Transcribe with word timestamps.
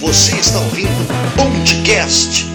Você 0.00 0.34
está 0.36 0.58
ouvindo 0.60 1.06
Podcast. 1.36 2.46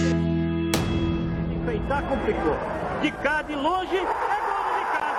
Enfeitar 1.48 2.02
complicou. 2.02 2.56
De 3.00 3.12
cá, 3.12 3.42
de 3.42 3.54
longe, 3.54 3.94
é 3.94 4.00
gol 4.00 4.64
do 4.64 4.72
Ricardo. 4.80 5.16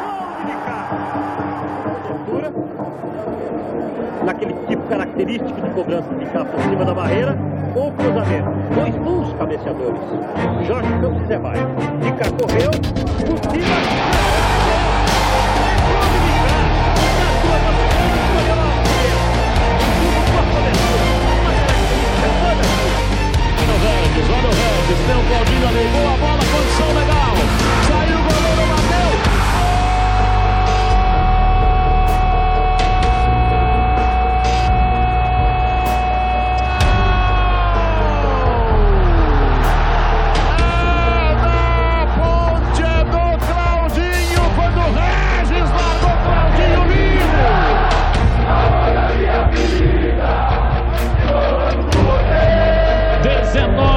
Gol 0.00 0.28
Ricardo. 0.46 0.96
Cobertura. 2.06 2.48
Naquele 4.24 4.54
tipo 4.66 4.82
característico 4.88 5.60
de 5.60 5.70
cobrança 5.70 6.08
de 6.14 6.24
cá 6.24 6.42
por 6.42 6.62
cima 6.62 6.86
da 6.86 6.94
barreira. 6.94 7.36
Ou 7.76 7.92
cruzamento. 7.92 8.50
Dois 8.74 8.94
bons 8.96 9.34
cabeceadores. 9.34 10.00
Jorge 10.66 10.88
Campos 11.02 11.28
Vai. 11.42 11.58
De 12.00 12.12
cá 12.12 12.30
correu. 12.30 12.70
Por 12.70 13.38
cima. 13.52 13.89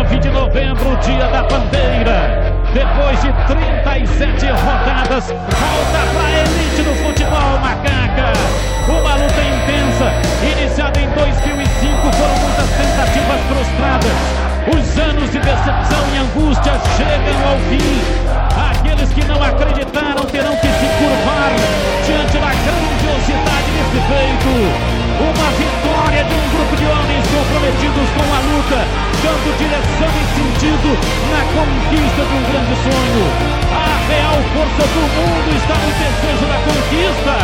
19 0.03 0.19
de 0.19 0.29
novembro, 0.29 0.97
dia 0.97 1.27
da 1.27 1.43
bandeira. 1.43 2.53
Depois 2.73 3.21
de 3.21 3.31
37 3.47 4.47
rodadas, 4.47 5.27
volta 5.27 6.01
para 6.13 6.27
a 6.27 6.39
elite 6.41 6.81
do 6.81 6.93
futebol 7.03 7.59
macaca. 7.61 8.33
Uma 8.87 9.15
luta 9.15 9.41
intensa, 9.41 10.11
iniciada 10.41 10.99
em 10.99 11.09
2005, 11.09 12.11
foram 12.11 12.35
muitas 12.37 12.69
tentativas 12.71 13.41
frustradas. 13.47 14.43
Os 14.67 14.99
anos 14.99 15.31
de 15.31 15.39
decepção 15.39 16.03
e 16.13 16.17
angústia 16.17 16.73
chegam 16.97 17.49
ao 17.49 17.57
fim. 17.69 18.01
Aqueles 18.71 19.09
que 19.13 19.23
não 19.25 19.41
acreditaram 19.41 20.25
terão 20.25 20.55
que 20.57 20.67
na 30.63 31.43
conquista 31.51 32.23
de 32.23 32.35
um 32.39 32.43
grande 32.47 32.75
sonho. 32.79 33.25
A 33.67 33.99
real 34.07 34.39
força 34.55 34.87
do 34.95 35.03
mundo 35.11 35.49
está 35.59 35.75
no 35.75 35.91
desejo 35.91 36.45
da 36.47 36.55
conquista. 36.63 37.35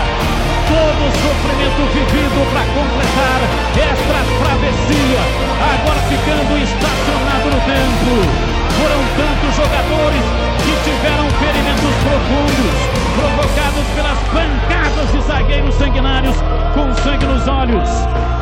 Todo 0.72 1.04
sofrimento 1.20 1.82
vivido 1.92 2.40
para 2.54 2.64
completar 2.72 3.40
esta 3.76 4.20
travessia, 4.40 5.22
agora 5.60 6.00
ficando 6.08 6.64
estacionado 6.64 7.48
no 7.52 7.60
tempo. 7.68 8.12
Foram 8.80 9.02
tantos 9.20 9.52
jogadores 9.58 10.24
que 10.64 10.74
tiveram 10.88 11.28
ferimentos 11.44 11.96
profundos, 12.08 12.76
provocados 13.20 13.86
pelas 13.96 14.20
pancadas 14.32 15.12
de 15.12 15.22
zagueiros 15.28 15.76
sanguinários 15.76 16.38
com 16.74 16.94
sangue 17.04 17.26
nos 17.26 17.46
olhos. 17.50 18.39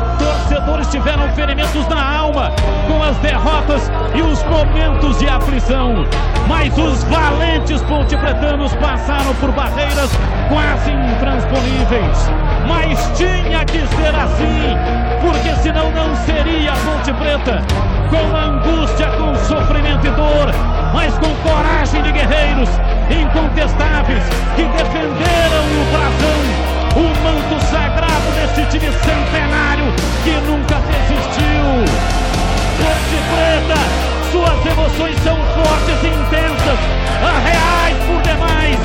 Torcedores 0.88 0.90
tiveram 0.90 1.28
ferimentos 1.34 1.86
na 1.88 2.18
alma 2.18 2.50
com 2.86 3.02
as 3.02 3.16
derrotas 3.18 3.90
e 4.14 4.22
os 4.22 4.42
momentos 4.44 5.18
de 5.18 5.28
aflição. 5.28 6.06
Mas 6.46 6.76
os 6.76 7.04
valentes 7.04 7.82
pontepretanos 7.82 8.74
passaram 8.76 9.34
por 9.36 9.52
barreiras 9.52 10.10
quase 10.48 10.90
intransponíveis. 10.90 12.30
Mas 12.66 12.98
tinha 13.16 13.64
que 13.64 13.86
ser 13.86 14.14
assim, 14.14 14.76
porque 15.20 15.54
senão 15.62 15.90
não 15.92 16.14
seria 16.24 16.72
a 16.72 16.76
Ponte 16.76 17.12
Preta. 17.14 17.62
Com 18.08 18.36
angústia, 18.36 19.08
com 19.08 19.34
sofrimento 19.36 20.06
e 20.06 20.10
dor, 20.10 20.48
mas 20.94 21.14
com 21.18 21.34
coragem 21.48 22.02
de 22.02 22.12
guerreiros 22.12 22.68
incontestáveis 23.10 24.07
emoções 34.98 35.16
são 35.22 35.36
fortes 35.36 36.02
e 36.02 36.08
intensas, 36.08 36.78
reais 37.44 37.96
por 38.06 38.20
demais. 38.22 38.78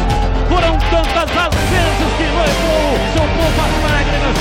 Foram 0.47 0.77
tantas 0.91 1.29
as 1.37 1.53
vezes 1.69 2.09
que 2.17 2.23
levou 2.23 2.93
povo 3.33 3.61
às 3.61 3.91
lágrimas. 3.91 4.37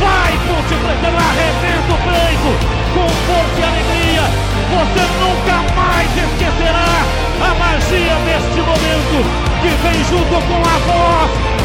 Vai, 0.00 0.32
Ponte 0.46 0.74
Preta, 0.74 1.08
arrebenta 1.08 1.92
o 1.92 2.00
peito, 2.04 2.50
com 2.92 3.08
força 3.26 3.58
e 3.58 3.64
alegria. 3.64 4.24
Você 4.68 5.02
nunca 5.18 5.56
mais 5.74 6.10
esquecerá 6.10 6.92
a 7.40 7.54
magia 7.54 8.14
deste 8.26 8.60
momento 8.60 9.16
que 9.62 9.70
vem 9.82 10.04
junto 10.04 10.36
com 10.46 10.60
a 10.60 10.78
voz 10.78 11.57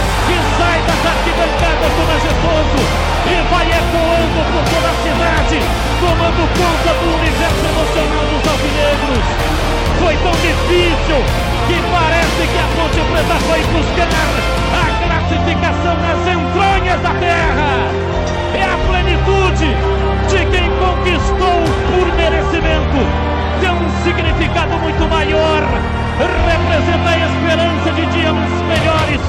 dias 28.23 28.35
melhores 28.71 29.21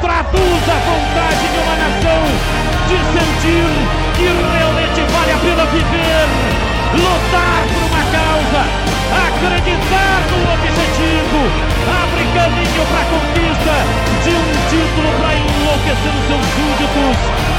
traduz 0.00 0.62
a 0.66 0.78
vontade 0.82 1.46
de 1.46 1.58
uma 1.62 1.76
nação 1.78 2.22
de 2.90 2.98
sentir 3.14 3.70
que 4.16 4.26
realmente 4.26 5.00
vale 5.12 5.32
a 5.32 5.38
pena 5.38 5.64
viver, 5.70 6.26
lutar 6.98 7.62
por 7.70 7.82
uma 7.86 8.02
causa, 8.10 8.62
acreditar 9.30 10.18
no 10.26 10.38
objetivo, 10.54 11.38
abre 11.86 12.24
caminho 12.34 12.82
para 12.90 13.00
a 13.00 13.10
conquista 13.14 13.74
de 14.24 14.30
um 14.34 14.50
título 14.70 15.08
para 15.20 15.34
enlouquecer 15.34 16.12
os 16.18 16.26
seus 16.26 16.46
súditos. 16.50 17.51